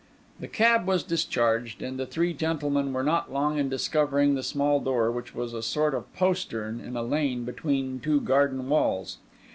The 0.39 0.47
cab 0.47 0.87
was 0.87 1.03
discharged, 1.03 1.83
and 1.83 1.99
the 1.99 2.07
three 2.07 2.33
gentlemen 2.33 2.91
were 2.91 3.03
not 3.03 3.31
long 3.31 3.59
in 3.59 3.69
discovering 3.69 4.33
the 4.33 4.41
small 4.41 4.79
door, 4.79 5.11
which 5.11 5.35
was 5.35 5.53
a 5.53 5.61
sort 5.61 5.93
of 5.93 6.11
postern 6.15 6.79
in 6.79 6.97
a 6.97 7.03
lane 7.03 7.43
between 7.45 7.99
two 7.99 8.19
garden 8.19 8.67
walls. 8.67 9.19